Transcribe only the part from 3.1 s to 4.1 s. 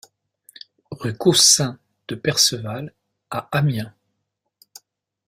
à Amiens